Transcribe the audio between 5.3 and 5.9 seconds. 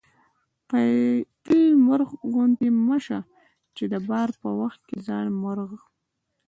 مرغ